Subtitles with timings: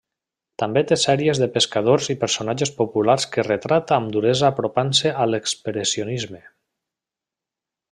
[0.61, 6.43] També té sèries de pescadors i personatges populars que retrata amb duresa apropant-se a l'expressionisme.